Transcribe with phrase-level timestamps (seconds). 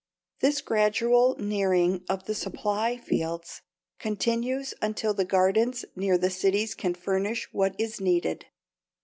[0.39, 3.61] This gradual nearing of the supply fields
[3.99, 8.47] continues until the gardens near the cities can furnish what is needed.